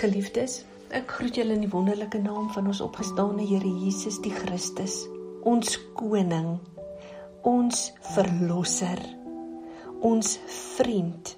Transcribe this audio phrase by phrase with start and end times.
[0.00, 0.62] Geliefdes,
[0.96, 4.94] ek groet julle in die wonderlike naam van ons opgestane Here Jesus die Christus,
[5.44, 6.54] ons koning,
[7.44, 7.80] ons
[8.14, 9.02] verlosser,
[10.00, 10.30] ons
[10.78, 11.34] vriend,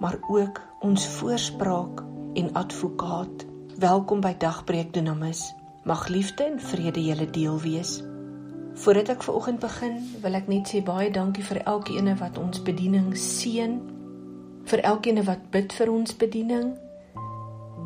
[0.00, 2.00] maar ook ons voorspraak
[2.40, 3.44] en advokaat.
[3.84, 5.42] Welkom by Dagbreek Dunamis.
[5.84, 7.98] Mag liefde en vrede julle deel wees.
[8.86, 12.64] Voordat ek ver oggend begin, wil ek net sê baie dankie vir elkeen wat ons
[12.64, 13.76] bediening seën,
[14.72, 16.72] vir elkeen wat bid vir ons bediening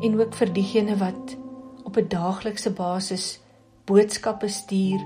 [0.01, 1.37] en ook vir diegene wat
[1.83, 3.39] op 'n daaglikse basis
[3.85, 5.01] boodskappe stuur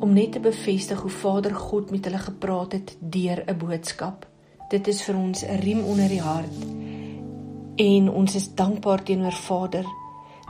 [0.00, 4.26] om net te bevestig hoe Vader God met hulle gepraat het deur 'n boodskap.
[4.68, 6.58] Dit is vir ons 'n riem onder die hart.
[7.76, 9.84] En ons is dankbaar teenoor Vader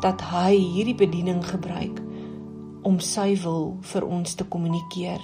[0.00, 2.00] dat hy hierdie bediening gebruik
[2.82, 5.20] om sy wil vir ons te kommunikeer.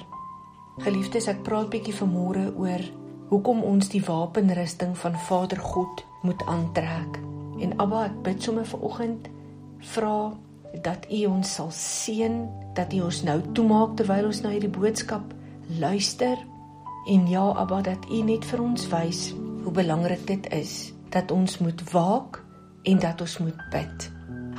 [0.79, 2.81] Geliefdes, ek praat bietjie vanmôre oor
[3.29, 7.28] hoekom ons die wapenrusting van Vader God moet aantrek.
[7.61, 9.29] En Abba, ek bid sommer vir oggend
[9.95, 10.35] vra
[10.85, 12.43] dat U ons sal seën,
[12.75, 15.35] dat U ons nou toemaak terwyl ons na hierdie boodskap
[15.81, 16.39] luister.
[17.09, 19.33] En ja, Abba, dat U net vir ons wys
[19.65, 22.43] hoe belangrik dit is dat ons moet waak
[22.89, 24.11] en dat ons moet bid.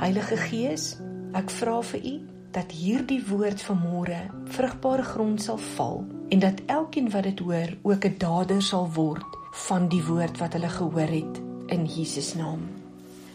[0.02, 0.96] Heilige Gees,
[1.36, 2.14] ek vra vir U
[2.50, 4.20] dat hierdie woord van môre
[4.56, 6.02] vrugbare grond sal val
[6.34, 10.52] en dat elkeen wat dit hoor ook 'n dader sal word van die woord wat
[10.52, 12.79] hulle gehoor het in Jesus naam.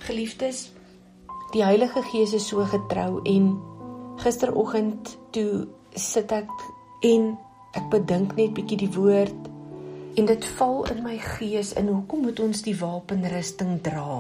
[0.06, 0.72] Geliefdes,
[1.54, 3.46] die Heilige Gees is so getrou en
[4.22, 5.66] gisteroggend toe
[5.98, 6.52] sit ek
[7.10, 7.32] en
[7.74, 9.48] ek bedink net bietjie die woord
[10.22, 14.20] en dit val in my gees in hoekom moet ons die wapenrusting dra?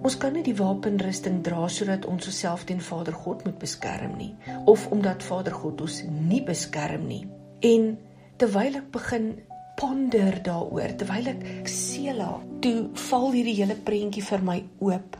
[0.00, 4.32] Ons kan nie die wapenrusting dra sodat ons osself teen Vader God moet beskerm nie
[4.64, 7.26] of omdat Vader God ons nie beskerm nie.
[7.60, 7.92] En
[8.40, 9.34] terwyl ek begin
[9.76, 12.30] ponder daaroor terwyl ek Sela
[12.64, 15.18] toe val hierdie hele prentjie vir my oop.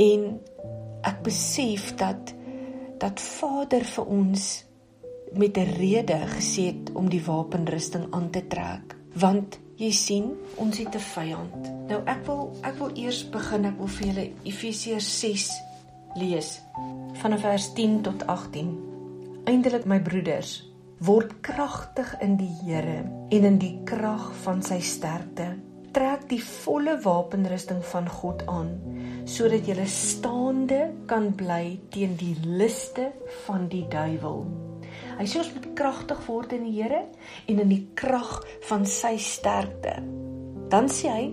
[0.00, 0.28] En
[1.08, 2.34] ek besef dat
[3.02, 4.64] dat Vader vir ons
[5.34, 8.96] met 'n rede gesê het om die wapenrusting aan te trek.
[9.14, 11.60] Want jy sien ons het 'n vyand.
[11.88, 15.50] Nou ek wil ek wil eers begin ek wil vir julle Efesiërs 6
[16.14, 16.60] lees
[17.12, 18.72] vanaf vers 10 tot 18
[19.44, 20.62] eindelik my broeders
[21.02, 23.02] word kragtig in die Here
[23.34, 25.48] en in die krag van sy sterkte.
[25.92, 28.70] Trek die volle wapenrusting van God aan
[29.28, 30.80] sodat jy staande
[31.10, 33.10] kan bly teen die liste
[33.46, 34.44] van die duiwel.
[35.18, 37.02] Hy sê ons moet kragtig word in die Here
[37.50, 38.38] en in die krag
[38.68, 39.98] van sy sterkte.
[40.70, 41.26] Dan sê hy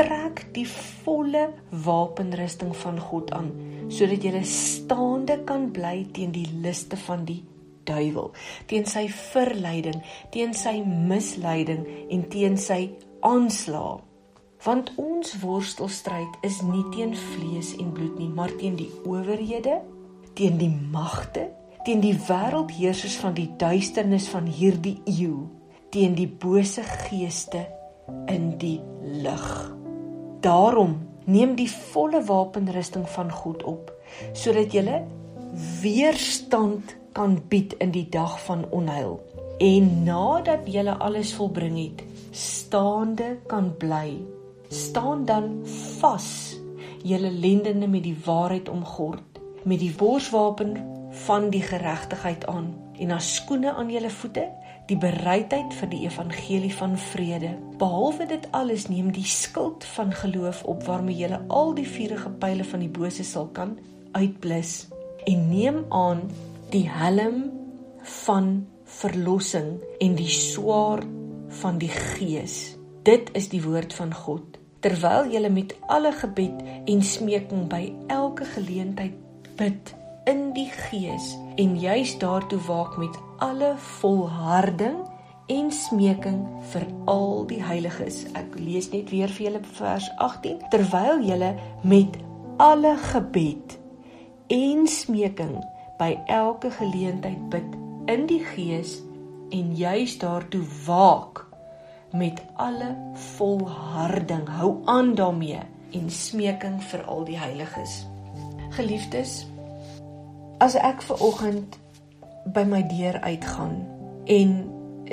[0.00, 0.66] trek die
[1.04, 1.50] volle
[1.84, 3.52] wapenrusting van God aan
[3.92, 7.42] sodat jy staande kan bly teen die liste van die
[7.88, 8.30] duiwel,
[8.70, 10.00] teen sy verleiding,
[10.34, 12.90] teen sy misleiding en teen sy
[13.26, 14.00] aanslag.
[14.64, 19.78] Want ons worstelstryd is nie teen vlees en bloed nie, maar teen die owerhede,
[20.36, 21.48] teen die magte,
[21.86, 25.46] teen die wêreldheersers van die duisternis van hierdie eeu,
[25.90, 27.64] teen die bose geeste
[28.28, 28.78] in die
[29.24, 29.48] lig.
[30.44, 33.90] Daarom neem die volle wapenrusting van God op
[34.36, 35.00] sodat jy
[35.80, 39.20] weerstand kan bied in die dag van onheil.
[39.58, 44.16] En nadat jy alles volbring het staande kan bly.
[44.68, 45.60] Staan dan
[45.98, 46.56] vas
[47.02, 49.30] julle lendene met die waarheid omgord
[49.62, 50.76] met die borswapen
[51.10, 54.46] van die geregtigheid aan en as skoene aan julle voete
[54.90, 57.52] die bereidheid vir die evangelie van vrede.
[57.78, 62.64] Behalwe dit alles neem die skild van geloof op waarmee jy al die vuurige pile
[62.64, 63.76] van die bose sal kan
[64.12, 64.88] uitblus
[65.30, 66.24] en neem aan
[66.70, 67.50] die helm
[68.24, 71.08] van verlossing en die swaard
[71.60, 72.76] van die gees.
[73.02, 74.58] Dit is die woord van God.
[74.80, 79.16] Terwyl jy met alle gebed en smeking by elke geleentheid
[79.58, 79.94] bid
[80.30, 85.02] in die gees en juis daartoe waak met alle volharding
[85.50, 86.38] en smeking
[86.70, 88.22] vir al die heiliges.
[88.38, 90.62] Ek lees net weer vir julle vers 18.
[90.70, 91.52] Terwyl jy
[91.82, 92.16] met
[92.62, 93.76] alle gebed
[94.54, 95.58] en smeking
[96.00, 97.76] by elke geleentheid bid
[98.08, 98.96] in die gees
[99.52, 101.44] en juis daartoe waak
[102.16, 102.94] met alle
[103.36, 104.48] volharding.
[104.48, 105.60] Hou aan daarmee
[105.92, 108.06] en smeking vir al die heiliges.
[108.74, 109.44] Geliefdes
[110.60, 111.78] as ek ver oggend
[112.52, 113.78] by my deur uitgaan
[114.28, 114.50] en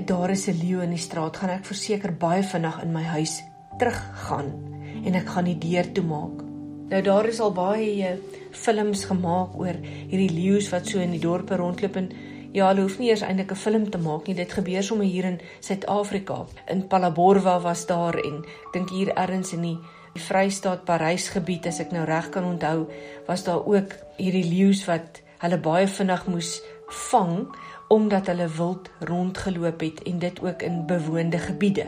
[0.06, 3.44] daar is 'n leeu in die straat gaan ek verseker baie vinnig in my huis
[3.78, 4.52] teruggaan
[5.06, 6.47] en ek gaan die deur toemaak
[6.88, 8.16] Nou daar is al baie eh,
[8.52, 12.12] films gemaak oor hierdie leeu's wat so in die dorpe rondloop en
[12.56, 14.36] ja, hulle hoef nie eers eintlik 'n film te maak nie.
[14.36, 16.46] Dit gebeur sommer hier in Suid-Afrika.
[16.68, 19.78] In Palaborwa was daar en dink hier ergens in die
[20.14, 22.88] die Vrystaat Parys gebied as ek nou reg kan onthou,
[23.28, 26.62] was daar ook hierdie leeu's wat hulle baie vinnig moes
[27.12, 27.48] vang
[27.90, 31.86] omdat hulle wild rondgeloop het en dit ook in bewoonde gebiede.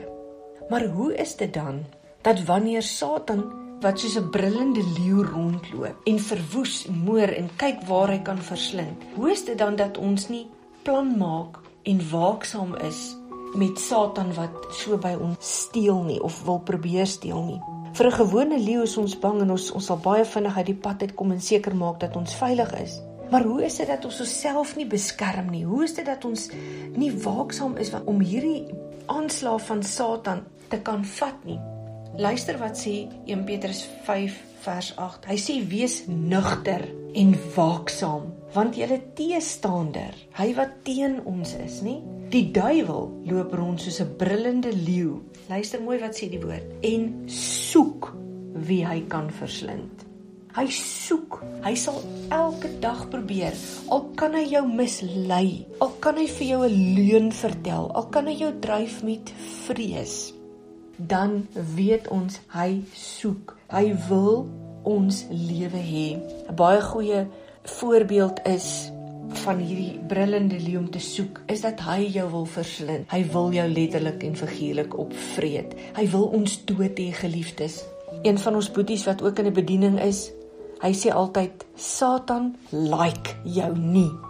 [0.69, 1.85] Maar hoe is dit dan
[2.21, 8.09] dat wanneer Satan wat soos 'n brullende leeu rondloop en verwoes, moor en kyk waar
[8.09, 10.47] hy kan verslind, hoe is dit dan dat ons nie
[10.83, 13.15] plan maak en waaksaam is
[13.55, 17.61] met Satan wat so by ons steel nie of wil probeer steel nie?
[17.93, 20.75] Vir 'n gewone leeu is ons bang en ons ons sal baie vinnig uit die
[20.75, 23.01] pad uitkom en seker maak dat ons veilig is.
[23.31, 25.65] Maar hoe is dit dat ons osself nie beskerm nie?
[25.65, 26.49] Hoe is dit dat ons
[26.95, 28.65] nie waaksaam is om hierdie
[29.05, 31.59] aanslag van Satan te kan vat nie?
[32.19, 34.33] Luister wat sê 1 Petrus 5
[34.65, 35.27] vers 8.
[35.31, 36.81] Hy sê wees nugter
[37.15, 41.95] en waaksaam, want julle teestander, hy wat teen ons is, nê?
[42.33, 45.23] Die duiwel loop rond soos 'n brullende leeu.
[45.47, 48.11] Luister mooi wat sê die woord en soek
[48.67, 50.03] wie hy kan verslind.
[50.57, 51.39] Hy soek.
[51.63, 52.01] Hy sal
[52.35, 53.55] elke dag probeer.
[53.87, 58.27] Al kan hy jou mislei, al kan hy vir jou 'n leuen vertel, al kan
[58.27, 59.31] hy jou dryf met
[59.67, 60.33] vrees,
[61.07, 63.55] dan weet ons hy soek.
[63.71, 64.47] Hy wil
[64.83, 66.07] ons lewe hê.
[66.49, 67.27] 'n Baie goeie
[67.63, 68.91] voorbeeld is
[69.45, 73.05] van hierdie brullende leeu om te soek is dat hy jou wil verslind.
[73.11, 75.75] Hy wil jou letterlik en figuurlik opvreet.
[75.95, 77.83] Hy wil ons dood hê, geliefdes.
[78.23, 80.31] Een van ons boeties wat ook in 'n bediening is,
[80.79, 84.28] Hy sê altyd Satan like jou nie.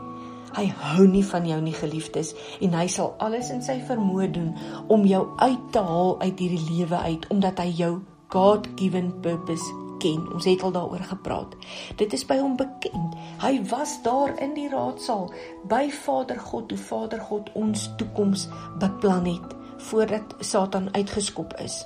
[0.55, 4.55] Hy hou nie van jou nie geliefdes en hy sal alles in sy vermoë doen
[4.89, 7.93] om jou uit te haal uit hierdie lewe uit omdat hy jou
[8.33, 9.65] God-given purpose
[9.99, 10.25] ken.
[10.33, 11.55] Ons het al daaroor gepraat.
[11.99, 13.15] Dit is by hom bekend.
[13.43, 15.29] Hy was daar in die raadsaal
[15.69, 18.47] by Vader God, hoe Vader God ons toekoms
[18.81, 19.55] beplan het
[19.89, 21.85] voordat Satan uitgeskop is.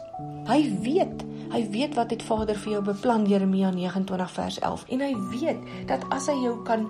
[0.49, 1.21] Hy weet,
[1.53, 5.87] hy weet wat het Vader vir jou beplan Jeremia 29 vers 11 en hy weet
[5.91, 6.87] dat as hy jou kan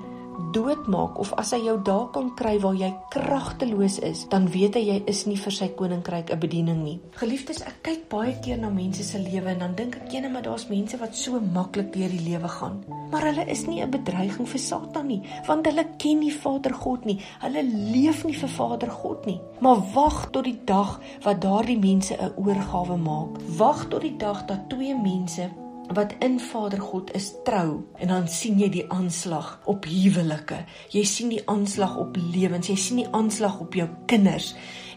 [0.54, 4.84] doodmaak of as hy jou daar kan kry waar jy kragteloos is, dan weet hy
[4.88, 7.00] jy is nie vir sy koninkryk 'n bediening nie.
[7.20, 10.42] Geliefdes, ek kyk baie keer na mense se lewe en dan dink ek ene maar
[10.42, 12.84] daar's mense wat so maklik deur die lewe gaan.
[13.12, 17.06] Maar hulle is nie 'n bedreiging vir Satan nie, want hulle ken nie Vader God
[17.06, 17.20] nie.
[17.42, 19.40] Hulle leef nie vir Vader God nie.
[19.60, 23.38] Maar wag tot die dag wat daardie mense 'n oorgawe maak.
[23.58, 25.50] Wag tot die dag dat twee mense
[25.94, 30.64] wat in Vader God is trou en dan sien jy die aanslag op huwelike.
[30.94, 32.70] Jy sien die aanslag op lewens.
[32.70, 34.54] Jy sien die aanslag op jou kinders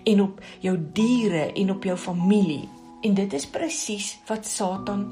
[0.07, 2.69] en op jou diere en op jou familie.
[3.03, 5.09] En dit is presies wat Satan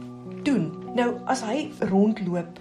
[0.47, 0.71] doen.
[0.95, 2.61] Nou as hy rondloop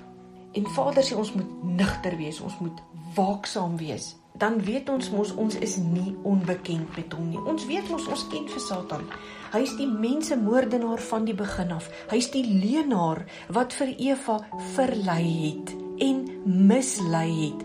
[0.54, 2.84] en Vader sê ons moet nugter wees, ons moet
[3.16, 7.41] waaksaam wees dan weet ons mos ons is nie onbekend met hom nie.
[7.50, 9.06] Ons weet mos ons ken vir Satan.
[9.53, 11.89] Hy's die mense moordenaar van die begin af.
[12.09, 14.39] Hy's die leenaar wat vir Eva
[14.74, 17.62] verlei het en mislei het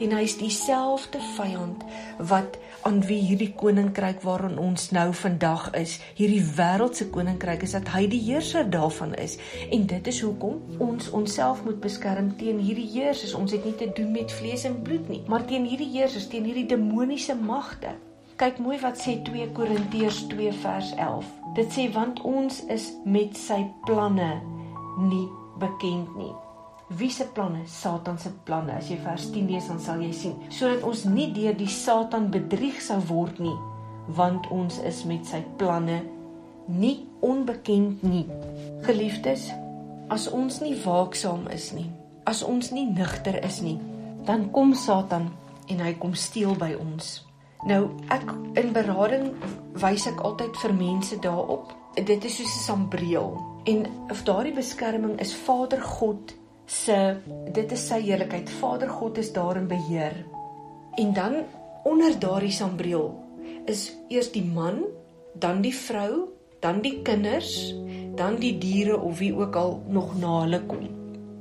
[0.00, 1.84] en hy's dieselfde vyand
[2.18, 7.88] wat aan wie hierdie koninkryk waarin ons nou vandag is, hierdie wêreldse koninkryk is dat
[7.94, 9.38] hy die heerser daarvan is.
[9.70, 13.36] En dit is hoekom ons onsself moet beskerm teen hierdie heersers.
[13.38, 16.48] Ons het nie te doen met vlees en bloed nie, maar teen hierdie heersers, teen
[16.48, 17.94] hierdie demoniese magte.
[18.42, 21.28] Kyk mooi wat sê 2 Korintiërs 2 vers 11.
[21.58, 24.32] Dit sê want ons is met sy planne
[24.98, 25.28] nie
[25.62, 26.32] bekend nie.
[26.96, 27.62] Wie se planne?
[27.66, 28.72] Satan se planne.
[28.76, 32.28] As jy vers 10 lees dan sal jy sien, sodat ons nie deur die Satan
[32.32, 33.54] bedrieg sou word nie,
[34.12, 36.02] want ons is met sy planne
[36.68, 38.26] nie onbekend nie.
[38.84, 39.48] Geliefdes,
[40.12, 41.88] as ons nie waaksaam is nie,
[42.28, 43.78] as ons nie nugter is nie,
[44.26, 45.30] dan kom Satan
[45.70, 47.22] en hy kom steel by ons.
[47.64, 48.26] Nou, ek
[48.58, 49.30] in berading
[49.80, 51.72] wys ek altyd vir mense daarop.
[51.94, 53.38] Dit is soos 'n sambreel.
[53.64, 57.16] En of daardie beskerming is Vader God se
[57.52, 58.50] dit is sy heiligheid.
[58.60, 60.16] Vader God is daar in beheer.
[60.94, 61.34] En dan
[61.84, 63.14] onder daardie sambreel
[63.64, 64.84] is eers die man,
[65.34, 66.28] dan die vrou,
[66.60, 67.74] dan die kinders,
[68.14, 70.88] dan die diere of wie ook al nog na hulle kom.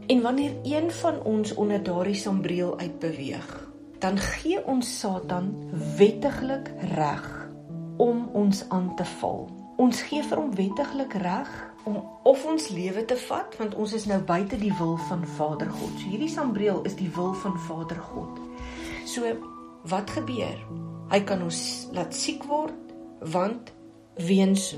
[0.08, 5.54] En wanneer een van ons onder daardie sambreel uitbeweeg, dan gee ons Satan
[5.98, 7.50] wettiglik reg
[7.98, 9.50] om ons aan te val.
[9.78, 11.52] Ons gee vir hom wettiglik reg
[11.84, 15.70] om of ons lewe te vat want ons is nou buite die wil van Vader
[15.72, 15.94] God.
[15.98, 18.40] So hierdie sambreel is die wil van Vader God.
[19.10, 19.34] So
[19.90, 20.58] wat gebeur?
[21.12, 22.78] Hy kan ons laat siek word
[23.34, 23.72] want
[24.22, 24.72] weens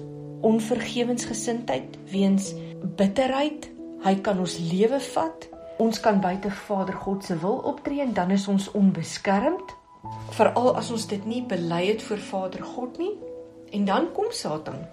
[0.43, 2.51] onvergewensgesindheid, weens
[3.00, 3.69] bitterheid,
[4.03, 5.48] hy kan ons lewe vat.
[5.81, 9.75] Ons kan buite Vader God se wil optree en dan is ons onbeskermd.
[10.36, 13.13] Veral as ons dit nie bely het voor Vader God nie.
[13.74, 14.83] En dan kom Satan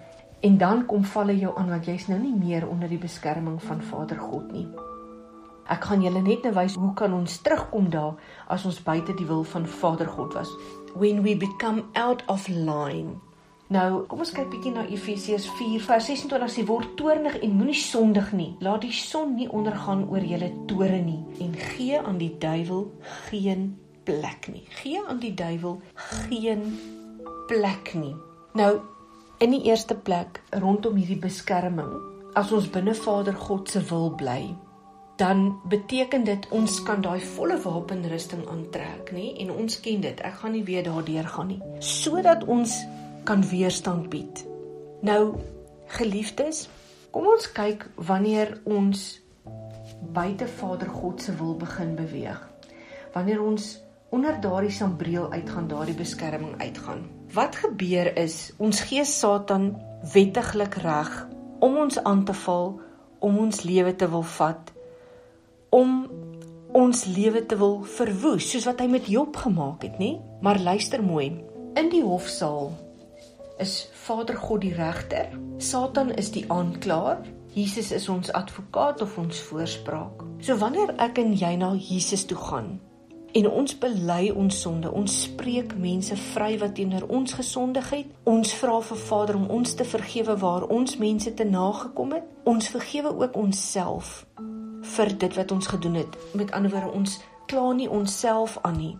[0.41, 3.81] En dan kom valle jou aan want jy's nou nie meer onder die beskerming van
[3.81, 4.67] Vader God nie.
[5.69, 8.15] Ek gaan julle net nou wys hoe kan ons terugkom daar
[8.51, 10.49] as ons buite die wil van Vader God was.
[10.97, 13.19] When we become out of line.
[13.71, 18.49] Nou, kom ons kyk bietjie na Efesiërs 4:26 sê word toornig en moenie sondig nie.
[18.59, 22.89] Laat die son nie ondergaan oor julle tore nie en gee aan die duiwel
[23.29, 24.65] geen plek nie.
[24.81, 26.65] Gee aan die duiwel geen
[27.47, 28.15] plek nie.
[28.59, 28.81] Nou,
[29.41, 31.89] in die eerste plek rondom hierdie beskerming,
[32.37, 34.53] as ons binne Vader God se wil bly,
[35.17, 39.31] dan beteken dit ons kan daai volle wapenrusting aantrek, nê?
[39.41, 40.21] En ons ken dit.
[40.25, 41.59] Ek gaan nie weer daardeur gaan nie.
[41.81, 42.73] Sodat ons
[43.25, 44.43] kan weerstand bied.
[45.05, 45.35] Nou,
[45.97, 46.67] geliefdes,
[47.13, 49.07] kom ons kyk wanneer ons
[50.13, 52.41] buite Vader God se wil begin beweeg.
[53.13, 53.73] Wanneer ons
[54.13, 57.05] onder daardie sambreel uitgaan, daardie beskerming uitgaan.
[57.33, 59.71] Wat gebeur is ons gee Satan
[60.13, 61.11] wettiglik reg
[61.59, 62.79] om ons aan te val,
[63.19, 64.71] om ons lewe te wil vat
[65.71, 65.91] om
[66.75, 70.17] ons lewe te wil verwoes soos wat hy met Job gemaak het, nê?
[70.43, 71.31] Maar luister mooi.
[71.79, 72.71] In die hofsaal
[73.63, 75.31] is Vader God die regter,
[75.63, 77.23] Satan is die aanklaer,
[77.55, 80.23] Jesus is ons advokaat of ons voorspraak.
[80.43, 82.79] So wanneer ek en jy na Jesus toe gaan
[83.33, 88.53] en ons bely ons sonde, ons spreek mense vry wat teenoor ons gesondig het, ons
[88.59, 93.13] vra vir Vader om ons te vergewe waar ons mense te nagekom het, ons vergewe
[93.23, 94.25] ook onsself
[94.95, 96.17] vir dit wat ons gedoen het.
[96.35, 98.95] Met ander woorde, ons kla nie onsself aan nie.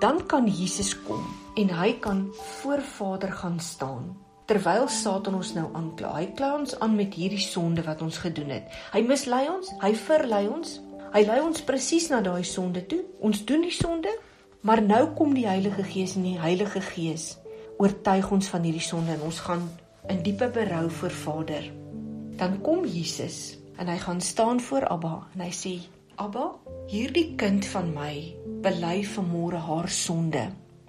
[0.00, 1.24] Dan kan Jesus kom
[1.56, 2.28] en hy kan
[2.60, 4.14] voor Vader gaan staan.
[4.44, 8.50] Terwyl Satan ons nou aankla, hy kla ons aan met hierdie sonde wat ons gedoen
[8.52, 8.66] het.
[8.92, 10.74] Hy mislei ons, hy verlei ons.
[11.14, 13.04] Hy lei ons presies na daai sonde toe.
[13.22, 14.10] Ons doen die sonde,
[14.66, 17.36] maar nou kom die Heilige Gees en die Heilige Gees
[17.78, 19.62] oortuig ons van hierdie sonde en ons gaan
[20.10, 21.68] in diepe berou voor Vader.
[22.38, 25.74] Dan kom Jesus en hy gaan staan voor Abba en hy sê
[26.18, 26.48] Abba
[26.90, 28.14] hierdie kind van my
[28.66, 30.44] bely vanmôre haar sonde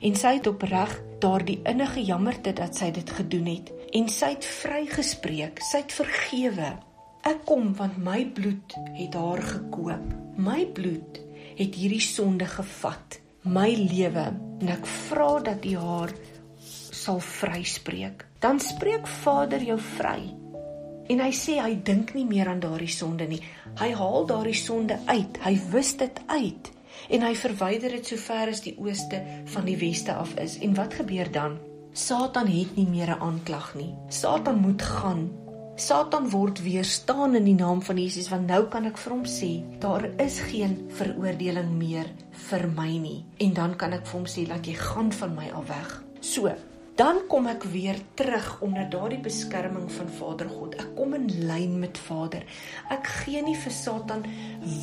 [0.06, 4.46] en sy het opreg daardie innige jammerte dat sy dit gedoen het en sy het
[4.46, 6.76] vrygespreek sy het vergewe
[7.26, 11.20] ek kom want my bloed het haar gekoop my bloed
[11.56, 13.20] het hierdie sonde gevat
[13.58, 14.30] my lewe
[14.62, 16.16] en ek vra dat u haar
[16.66, 20.20] sal vryspreek dan spreek Vader jou vry
[21.06, 23.38] En hy sê hy dink nie meer aan daardie sonde nie.
[23.78, 25.38] Hy haal daardie sonde uit.
[25.44, 26.72] Hy wis dit uit
[27.14, 29.20] en hy verwyder dit so ver as die ooste
[29.54, 30.56] van die weste af is.
[30.66, 31.60] En wat gebeur dan?
[31.94, 33.94] Satan het nie meer 'n aanklag nie.
[34.10, 35.30] Satan moet gaan.
[35.76, 39.50] Satan word weerstaan in die naam van Jesus want nou kan ek vir hom sê
[39.84, 42.08] daar is geen veroordeling meer
[42.46, 43.18] vir my nie.
[43.44, 45.90] En dan kan ek vir hom sê dat jy gaan van my af weg.
[46.24, 46.48] So,
[46.96, 50.78] dan kom ek weer terug onder daardie beskerming van Vader God.
[50.80, 52.46] Ek kom in lyn met Vader.
[52.96, 54.24] Ek gee nie vir Satan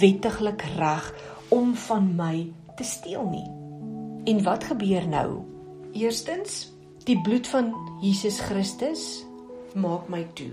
[0.02, 1.08] wettiglik reg
[1.56, 2.34] om van my
[2.76, 3.46] te steel nie.
[4.28, 5.40] En wat gebeur nou?
[5.96, 6.66] Eerstens,
[7.08, 7.72] die bloed van
[8.04, 9.06] Jesus Christus
[9.72, 10.52] maak my toe.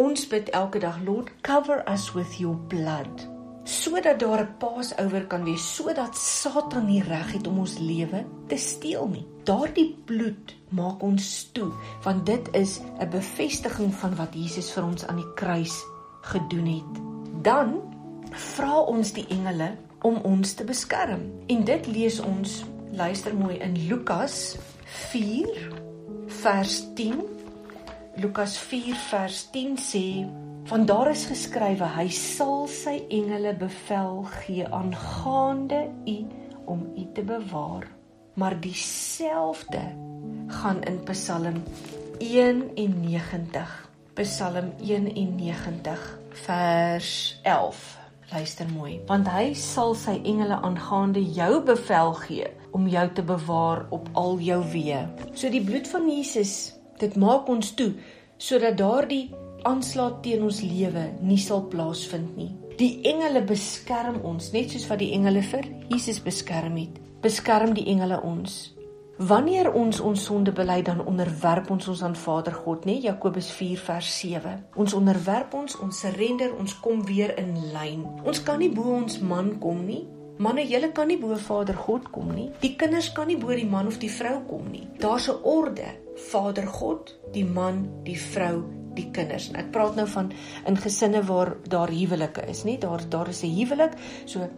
[0.00, 3.28] Ons bid elke dag, Lord, cover us with your blood
[3.70, 8.56] sodat daar 'n Pasover kan wees sodat Satan nie reg het om ons lewe te
[8.56, 9.26] steel nie.
[9.44, 15.06] Daardie bloed maak ons toe want dit is 'n bevestiging van wat Jesus vir ons
[15.06, 15.84] aan die kruis
[16.20, 17.02] gedoen het.
[17.42, 17.80] Dan
[18.30, 21.20] vra ons die engele om ons te beskerm.
[21.46, 25.72] En dit lees ons luister mooi in Lukas 4
[26.26, 27.39] vers 10.
[28.20, 30.28] Lukas 4 vers 10 sê
[30.68, 36.16] Want daar is geskrywe hy sal sy engele bevel gee aangaande u
[36.68, 37.86] om u te bewaar.
[38.36, 39.80] Maar dieselfde
[40.46, 41.62] gaan in Psalm
[42.18, 43.88] 91.
[44.20, 47.98] Psalm 91 vers 11.
[48.32, 49.00] Luister mooi.
[49.06, 54.36] Want hy sal sy engele aangaande jou bevel gee om jou te bewaar op al
[54.44, 55.06] jou weë.
[55.32, 57.92] So die bloed van Jesus, dit maak ons toe
[58.40, 59.30] sodat daardie
[59.68, 62.50] aanslag teen ons lewe nie sal plaasvind nie.
[62.80, 66.94] Die engele beskerm ons, net soos wat die engele vir Jesus beskerm het.
[67.20, 68.70] Beskerm die engele ons.
[69.20, 72.94] Wanneer ons ons sonde bely, dan onderwerp ons ons aan Vader God, né?
[73.04, 74.54] Jakobus 4 vers 7.
[74.80, 78.06] Ons onderwerp ons, ons surrender, ons kom weer in lyn.
[78.24, 80.06] Ons kan nie bo ons man kom nie.
[80.40, 82.48] Manne, julle kan nie bo Vader God kom nie.
[82.62, 84.86] Die kinders kan nie bo die man of die vrou kom nie.
[84.98, 85.88] Daar's 'n orde.
[86.30, 89.48] Vader God, die man, die vrou die kinders.
[89.48, 90.32] En ek praat nou van
[90.66, 92.78] in gesinne waar daar huwelike is, nie?
[92.78, 93.92] Daar daar is 'n huwelik,
[94.24, 94.48] so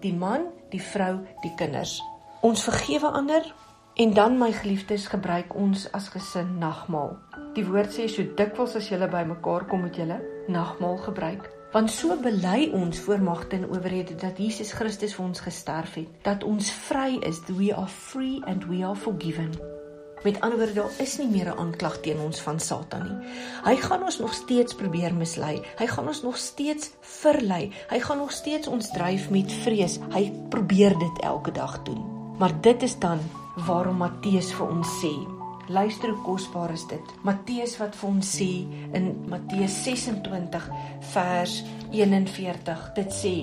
[0.00, 2.02] die man, die vrou, die kinders.
[2.40, 3.54] Ons vergewe ander,
[3.94, 7.12] En dan my geliefdes, gebruik ons as gesin nagmaal.
[7.54, 10.16] Die woord sê so dikwels as julle bymekaar kom met julle
[10.50, 11.46] nagmaal gebruik.
[11.74, 16.10] Want so bely ons voor magte en owerhede dat Jesus Christus vir ons gesterf het,
[16.22, 19.50] dat ons vry is, we are free and we are forgiven.
[20.22, 23.26] Met ander woorde, daar is nie meer 'n aanklag teen ons van Satan nie.
[23.64, 25.62] Hy gaan ons nog steeds probeer mislei.
[25.78, 27.72] Hy gaan ons nog steeds verlei.
[27.90, 29.98] Hy gaan nog steeds ons dryf met vrees.
[30.14, 32.04] Hy probeer dit elke dag doen.
[32.38, 33.18] Maar dit is dan
[33.66, 37.12] waarom Matteus vir ons sê, luister hoe kosbaar is dit.
[37.22, 38.50] Matteus wat vir ons sê
[38.96, 40.68] in Matteus 26
[41.12, 41.58] vers
[41.92, 43.34] 41, dit sê: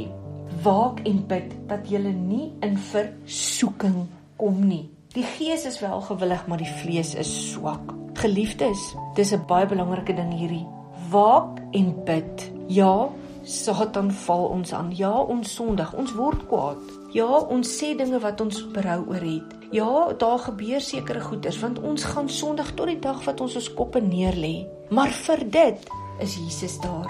[0.63, 4.03] Waak en bid dat jy nie in versoeking
[4.37, 4.89] kom nie.
[5.15, 7.93] Die gees is wel gewillig, maar die vlees is swak.
[8.21, 8.79] Geliefdes,
[9.15, 10.67] dis 'n baie belangrike ding hierdie.
[11.09, 12.51] Waak en bid.
[12.67, 13.09] Ja,
[13.43, 14.91] Satan val ons aan.
[14.95, 15.93] Ja, ons sondig.
[15.93, 16.81] Ons word kwaad.
[17.15, 19.55] Ja, ons sê dinge wat ons berou oor het.
[19.71, 23.73] Ja, daar gebeur sekere goeders want ons gaan sondig tot die dag wat ons ons
[23.73, 24.67] koppe neerlê.
[24.91, 27.07] Maar vir dit is Jesus daar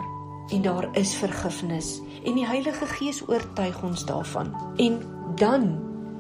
[0.51, 1.95] en daar is vergifnis
[2.25, 4.53] en die Heilige Gees oortuig ons daarvan.
[4.77, 5.01] En
[5.35, 5.71] dan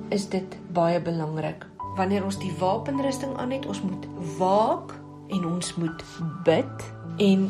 [0.09, 4.07] is dit baie belangrik wanneer ons die wapenrusting aan het, ons moet
[4.39, 4.95] waak
[5.29, 6.03] en ons moet
[6.47, 6.85] bid
[7.17, 7.49] en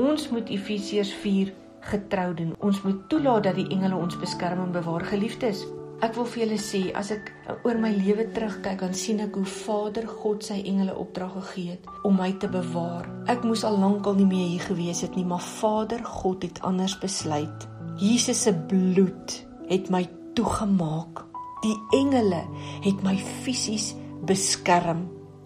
[0.00, 1.52] ons moet Efesiërs 4
[1.90, 2.54] getrou doen.
[2.58, 5.04] Ons moet toelaat dat die engele ons beskerm en bewaar.
[5.10, 5.64] Geliefdes,
[6.02, 9.46] ek wil vir julle sê as ek oor my lewe terugkyk, dan sien ek hoe
[9.46, 13.08] Vader God sy engele opdrag gegee het om my te bewaar.
[13.30, 16.98] Ek moes al lankal nie meer hier gewees het nie, maar Vader God het anders
[17.02, 17.68] besluit.
[18.00, 21.26] Jesus se bloed het my toegemaak
[21.62, 22.42] Die engele
[22.82, 23.92] het my fisies
[24.26, 25.04] beskerm.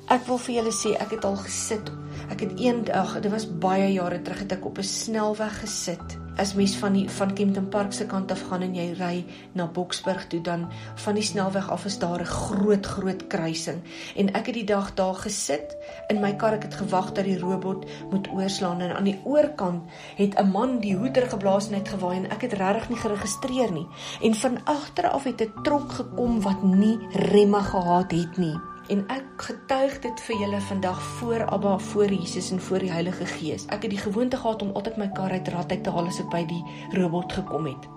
[0.09, 1.91] Ek wil vir julle sê ek het al gesit.
[2.33, 6.55] Ek het eendag, dit was baie jare terug het ek op 'n snelweg gesit as
[6.55, 9.25] mens van die van Kempton Park se kant af gaan en jy ry
[9.57, 10.67] na Boksburg toe dan
[11.05, 13.81] van die snelweg af is daar 'n groot groot kruising.
[14.17, 15.77] En ek het die dag daar gesit
[16.09, 18.81] in my kar ek het gewag dat die robot moet oorslaan.
[18.81, 19.83] En aan die oorkant
[20.17, 23.73] het 'n man die hoeder geblaas en het gewaai en ek het regtig nie geregistreer
[23.73, 23.87] nie.
[24.23, 29.01] En van agter af het 'n trok gekom wat nie remme gehad het nie En
[29.11, 33.65] ek getuig dit vir julle vandag voor Abba, voor Jesus en voor die Heilige Gees.
[33.67, 36.21] Ek het die gewoonte gehad om altyd my kar uit raad uit te haal as
[36.23, 36.63] ek by die
[36.95, 37.89] robot gekom het.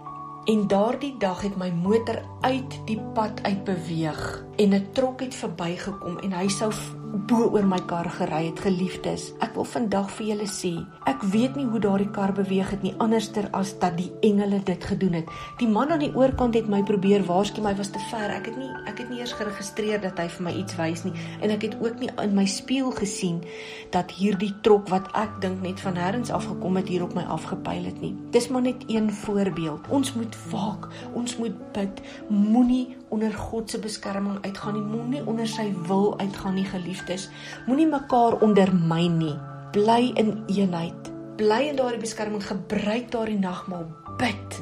[0.49, 4.23] En daardie dag het my motor uit die pad uit beweeg
[4.57, 6.71] en 'n trok het verbygekom en hy sou
[7.29, 9.27] bo oor my kar gery het geliefdes.
[9.45, 10.71] Ek wil vandag vir julle sê,
[11.09, 14.87] ek weet nie hoe daardie kar beweeg het nie anderster as dat die engele dit
[14.91, 15.29] gedoen het.
[15.59, 18.33] Die man aan die oorkant het my probeer waarsku, my was te ver.
[18.33, 21.13] Ek het nie ek het nie eers geregistreer dat hy vir my iets wys nie
[21.43, 23.43] en ek het ook nie in my spieël gesien
[23.93, 27.25] dat hierdie trok wat ek dink net van nêrens af gekom het hier op my
[27.29, 28.15] afgepyl het nie.
[28.33, 29.85] Dis maar net een voorbeeld.
[29.93, 32.01] Ons moet waak, ons moet bid.
[32.29, 34.83] Moenie onder God se beskerming uitgaan nie.
[34.85, 37.18] Moenie onder sy wil uitgaan nie, geliefdes.
[37.67, 39.35] Moenie mekaar ondermyn nie.
[39.75, 41.11] Bly in eenheid.
[41.39, 42.45] Bly in daardie beskerming.
[42.45, 43.87] Gebruik daardie nagmaal.
[44.21, 44.61] Bid.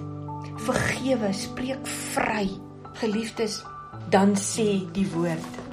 [0.68, 2.50] Vergewe, spreek vry.
[2.98, 3.62] Geliefdes,
[4.10, 5.64] dan sê die woord.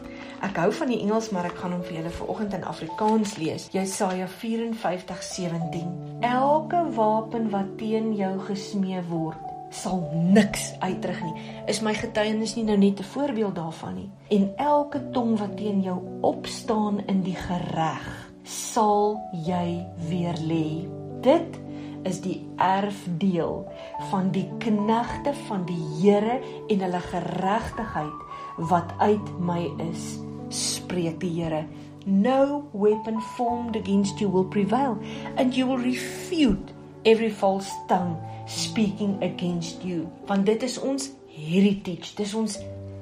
[0.44, 3.68] Ek hou van die Engels, maar ek gaan hom vir julle vanoggend in Afrikaans lees.
[3.72, 5.86] Jesaja 54:17.
[6.20, 9.40] Elke wapen wat teen jou gesmee word,
[9.74, 11.34] sal niks uitrig nie.
[11.70, 14.10] Is my getuienis nie nou net 'n voorbeeld daarvan nie?
[14.30, 20.88] En elke tong wat teen jou opstaan in die gereg, sal jy weer lê.
[21.20, 21.60] Dit
[22.04, 23.64] is die erfdeel
[24.10, 28.20] van die knegte van die Here en hulle geregtigheid
[28.56, 31.66] wat uit my is, spreek die Here.
[32.04, 34.98] No weapon formed against you will prevail
[35.36, 36.72] and you will refute
[37.04, 40.08] every false tongue speaking against you.
[40.26, 42.58] Want dit is ons heritage dis ons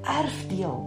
[0.09, 0.81] erfdeel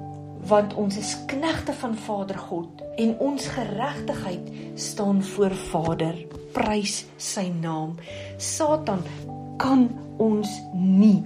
[0.46, 6.20] want ons is knegte van Vader God en ons geregtigheid staan voor Vader.
[6.54, 7.96] Prys sy naam.
[8.38, 9.02] Satan
[9.58, 9.88] kan
[10.22, 11.26] ons nie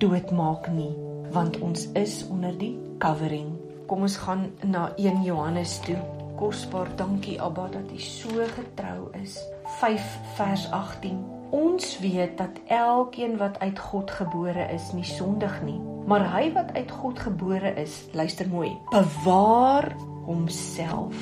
[0.00, 0.94] doodmaak nie
[1.34, 3.52] want ons is onder die covering.
[3.90, 5.98] Kom ons gaan na 1 Johannes toe.
[6.40, 9.36] Kosbaar dankie Abba dat u so getrou is.
[9.80, 15.78] 5 vers 18 Ons weet dat elkeen wat uit God gebore is, nie sondig nie,
[16.06, 19.92] maar hy wat uit God gebore is, luister mooi, bewaar
[20.26, 21.14] homself.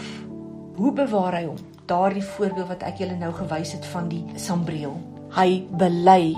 [0.77, 1.61] Hoe bewaar hy hom?
[1.87, 4.97] Daardie voorbeeld wat ek julle nou gewys het van die sambreel.
[5.37, 6.33] Hy bely.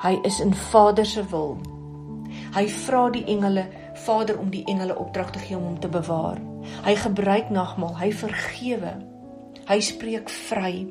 [0.00, 1.56] Hy is in Vader se wil.
[2.54, 3.64] Hy vra die engele,
[4.04, 6.38] Vader om die engele opdrag te gee om hom te bewaar.
[6.84, 8.94] Hy gebruik nagmaal, hy vergewe.
[9.68, 10.86] Hy spreek vry.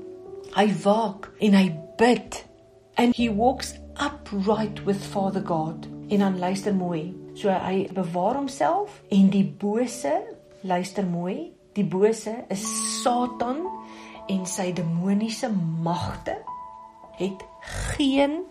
[0.55, 1.67] Hy waak en hy
[1.99, 2.43] bid
[2.97, 5.87] and he walks upright with Father God.
[6.09, 7.13] En dan luister mooi.
[7.35, 10.11] So hy bewaar homself en die bose,
[10.61, 12.65] luister mooi, die bose is
[13.03, 13.61] Satan
[14.29, 15.49] en sy demoniese
[15.83, 16.35] magte
[17.19, 17.45] het
[17.93, 18.41] geen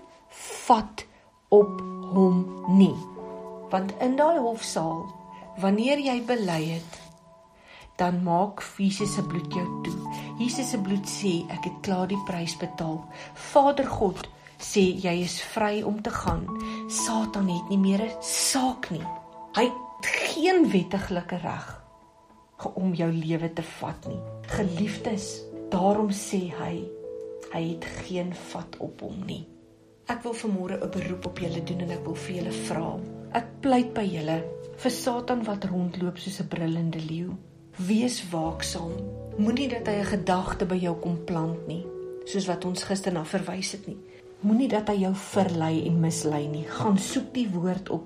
[0.67, 1.05] vat
[1.49, 1.81] op
[2.15, 2.45] hom
[2.79, 2.95] nie.
[3.73, 5.05] Want in daai hofsaal,
[5.61, 7.01] wanneer jy bely het,
[7.99, 10.08] dan maak Jesus se bloed jou toe.
[10.39, 13.01] Jesus se bloed sê ek het klaar die prys betaal.
[13.51, 16.47] Vader God sê jy is vry om te gaan.
[16.91, 19.07] Satan het nie meer 'n saak nie.
[19.57, 21.83] Hy het geen wettiglike reg
[22.75, 24.21] om jou lewe te vat nie.
[24.47, 26.85] Geliefdes, daarom sê hy
[27.53, 29.47] hy het geen vat op hom nie.
[30.09, 32.99] Ek wil vanmôre 'n beroep op julle doen en ek wil vir julle vra.
[33.33, 34.45] Ek pleit by julle
[34.77, 37.37] vir Satan wat rondloop soos 'n brullende leeu.
[37.77, 39.28] Wees waaksaam.
[39.39, 41.87] Moenie dat hy 'n gedagte by jou kom plant nie,
[42.25, 43.97] soos wat ons gister na verwys het nie.
[44.41, 46.65] Moenie dat hy jou verlei en mislei nie.
[46.65, 48.03] Gaan soek die woord op.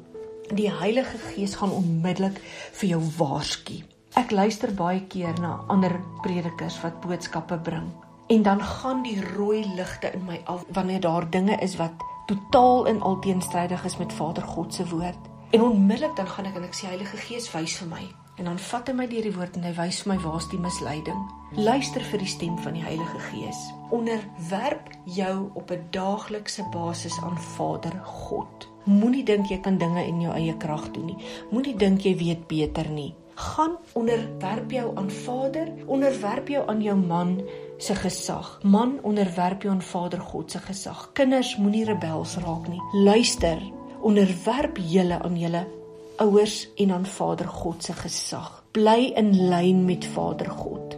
[0.54, 2.38] Die Heilige Gees gaan onmiddellik
[2.72, 3.72] vir jou waarsku.
[4.14, 7.90] Ek luister baie keer na ander predikers wat boodskappe bring
[8.26, 11.92] en dan gaan die rooi ligte in my af wanneer daar dinge is wat
[12.26, 15.28] totaal en al teenstrydig is met Vader God se woord.
[15.50, 18.21] En onmiddellik dan gaan ek en ek sê Heilige Gees wys vir my.
[18.42, 21.18] En dan vat hy my deur die woord en hy wys my waar's die misleiding.
[21.54, 23.58] Luister vir die stem van die Heilige Gees.
[23.94, 28.66] Onderwerp jou op 'n daaglikse basis aan Vader God.
[28.84, 31.16] Moenie dink jy kan dinge in jou eie krag doen nie.
[31.50, 33.14] Moenie dink jy weet beter nie.
[33.34, 37.42] Gaan onderwerp jou aan Vader, onderwerp jou aan jou man,
[37.78, 38.58] se gesag.
[38.62, 41.10] Man onderwerp jou aan Vader God se gesag.
[41.12, 42.80] Kinders moenie rebels raak nie.
[42.92, 43.62] Luister,
[44.00, 45.81] onderwerp julle aan julle
[46.16, 48.64] ouers en aan Vader God se gesag.
[48.72, 50.96] Bly in lyn met Vader God.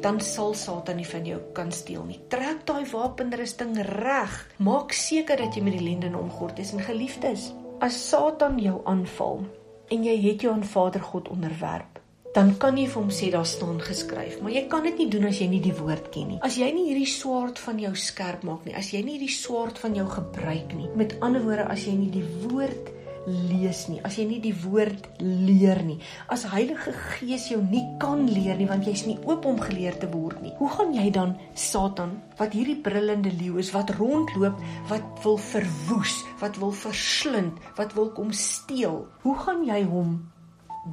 [0.00, 2.20] Dan sal Satan nie van jou kan steel nie.
[2.28, 4.34] Trek daai wapenrusting reg.
[4.60, 7.52] Maak seker dat jy met die lende omgord is en geliefdes.
[7.80, 9.44] As Satan jou aanval
[9.88, 12.00] en jy het jou aan Vader God onderwerp,
[12.34, 15.28] dan kan jy vir hom sê daar staan geskryf, maar jy kan dit nie doen
[15.28, 16.38] as jy nie die woord ken nie.
[16.42, 19.78] As jy nie hierdie swaard van jou skerp maak nie, as jy nie hierdie swaard
[19.78, 20.88] van jou gebruik nie.
[20.98, 22.90] Met ander woorde, as jy nie die woord
[23.26, 25.96] lees nie, as jy nie die woord leer nie,
[26.32, 30.08] as Heilige Gees jou nie kan leer nie want jy's nie oop om geleer te
[30.12, 30.52] word nie.
[30.58, 34.60] Hoe gaan jy dan Satan wat hierdie brullende leeu is wat rondloop,
[34.90, 39.04] wat wil verwoes, wat wil verslind, wat wil kom steel?
[39.24, 40.18] Hoe gaan jy hom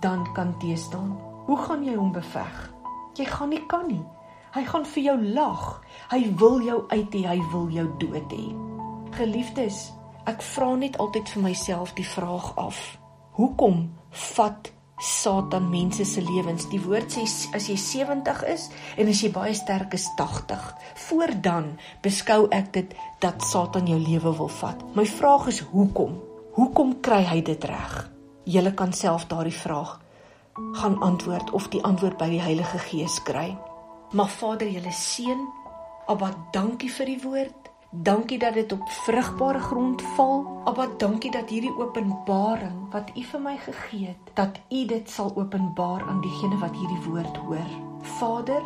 [0.04, 1.16] dan kan teestaan?
[1.48, 2.68] Hoe gaan jy hom beveg?
[3.20, 4.04] Jy gaan nie kan nie.
[4.52, 5.64] Hy gaan vir jou lag.
[6.12, 8.46] Hy wil jou uit hê, hy wil jou dood hê.
[9.16, 9.92] Geliefdes,
[10.30, 12.80] ek vra net altyd vir myself die vraag af.
[13.38, 13.90] Hoekom
[14.36, 16.68] vat Satan mense se lewens?
[16.70, 17.24] Die woord sê
[17.58, 20.68] as jy 70 is en as jy baie sterk is 80.
[21.08, 21.72] Voor dan
[22.04, 24.86] beskou ek dit dat Satan jou lewe wil vat.
[24.96, 26.20] My vraag is hoekom?
[26.54, 27.98] Hoekom kry hy dit reg?
[28.46, 30.00] Julle kan self daardie vraag
[30.74, 33.58] gaan antwoord of die antwoord by die Heilige Gees kry.
[34.12, 35.40] Mag Vader julle seën.
[36.12, 37.61] Abba, dankie vir die woord.
[37.94, 40.62] Dankie dat dit op vrugbare grond val.
[40.64, 45.34] Abba, dankie dat hierdie openbaring wat U vir my gegee het, dat U dit sal
[45.36, 47.74] openbaar aan diegene wat hierdie woord hoor.
[48.02, 48.62] Vader,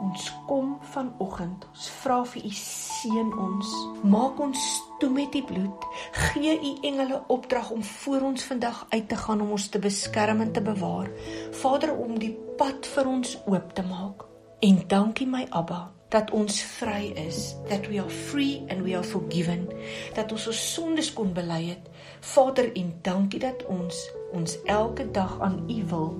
[0.00, 1.66] ons kom vanoggend.
[1.74, 3.74] Ons vra vir U seën ons.
[4.02, 4.62] Maak ons
[4.98, 5.84] toe met die bloed.
[6.12, 10.40] Gee u engele opdrag om voor ons vandag uit te gaan om ons te beskerm
[10.40, 11.12] en te bewaar.
[11.50, 14.24] Vader om die pad vir ons oop te maak.
[14.64, 19.04] En dankie my Abba dat ons vry is, that we are free and we are
[19.04, 19.68] forgiven,
[20.14, 21.88] dat ons ons sondes kon bely het.
[22.20, 26.14] Vader, en dankie dat ons ons elke dag aan U wil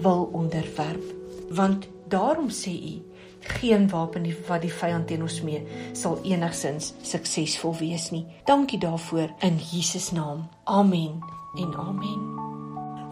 [0.00, 1.04] wil onderwerp.
[1.50, 2.94] Want daarom sê U,
[3.40, 5.62] geen wapen wat die vyand teen ons mee
[5.92, 8.26] sal enigsins suksesvol wees nie.
[8.44, 10.48] Dankie daarvoor in Jesus naam.
[10.64, 11.20] Amen
[11.58, 12.28] en amen.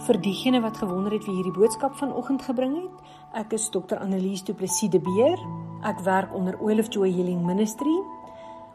[0.07, 3.09] Vir diegene wat gewonder het wie hierdie boodskap vanoggend gebring het,
[3.43, 3.99] ek is Dr.
[3.99, 5.68] Annelies Du Plessis de Beer.
[5.89, 7.95] Ek werk onder Olive Joy Healing Ministry.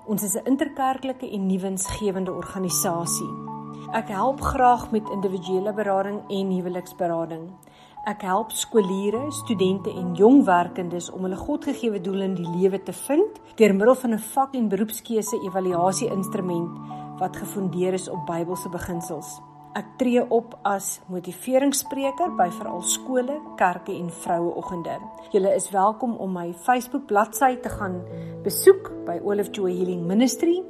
[0.10, 3.30] Ons is 'n interkerklike en nuwensgewende organisasie.
[3.92, 7.52] Ek help graag met individuele berading en huweliksberading.
[8.06, 12.94] Ek help skooliere, studente en jong werkendes om hulle Godgegewe doel in die lewe te
[12.94, 16.70] vind deur middel van 'n vak- en beroepskeuse evaluasie-instrument
[17.20, 19.53] wat gefondeer is op Bybelse beginsels.
[19.74, 25.00] Ek tree op as motiveringsspreker by veral skole, kerke en vroueoggende.
[25.34, 28.02] Julle is welkom om my Facebook bladsy te gaan
[28.46, 30.64] besoek by Olive Joy Healing Ministry.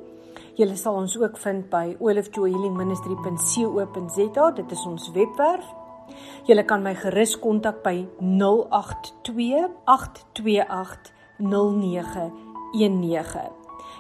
[0.56, 4.52] Julle sal ons ook vind by olivejoyhealingministry.co.za.
[4.56, 5.84] Dit is ons webwerf
[6.48, 13.52] Julle kan my gerus kontak by 082 828 0919.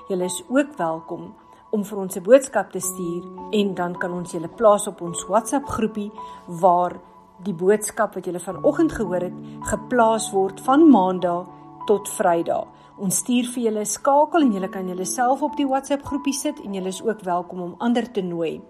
[0.09, 1.33] Julle is ook welkom
[1.73, 5.25] om vir ons 'n boodskap te stuur en dan kan ons julle plaas op ons
[5.25, 6.11] WhatsApp groepie
[6.47, 6.99] waar
[7.43, 9.33] die boodskap wat julle vanoggend gehoor het
[9.71, 11.45] geplaas word van Maandag
[11.87, 12.67] tot Vrydag.
[12.97, 16.33] Ons stuur vir julle 'n skakel en julle kan julle self op die WhatsApp groepie
[16.33, 18.61] sit en julle is ook welkom om ander te nooi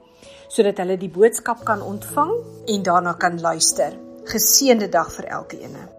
[0.48, 2.32] sodat hulle die boodskap kan ontvang
[2.68, 4.00] en daarna kan luister.
[4.24, 5.93] Geseënde dag vir elkeen.